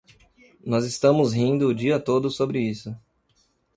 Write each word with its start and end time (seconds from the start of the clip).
Nós 0.65 0.83
estamos 0.83 1.31
rindo 1.31 1.67
o 1.67 1.75
dia 1.75 1.99
todo 1.99 2.27
sobre 2.31 2.59
isso. 2.59 2.97